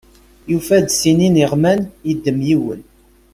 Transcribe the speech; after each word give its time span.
Yufa-d 0.51 0.87
sin 0.99 1.19
iniɣman, 1.27 1.79
yeddem 2.07 2.39
yiwen. 2.47 2.81